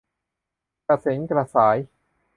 [0.87, 1.77] กระเส็นกระสาย